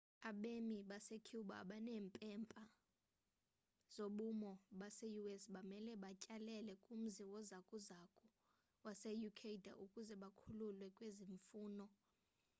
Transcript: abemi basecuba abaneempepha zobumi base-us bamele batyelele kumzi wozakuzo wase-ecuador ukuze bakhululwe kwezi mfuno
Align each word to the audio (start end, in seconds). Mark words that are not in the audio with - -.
abemi 0.29 0.77
basecuba 0.89 1.53
abaneempepha 1.63 2.63
zobumi 3.93 4.51
base-us 4.79 5.43
bamele 5.53 5.91
batyelele 6.03 6.73
kumzi 6.85 7.23
wozakuzo 7.33 7.99
wase-ecuador 8.85 9.75
ukuze 9.85 10.13
bakhululwe 10.23 10.87
kwezi 10.97 11.23
mfuno 11.35 11.85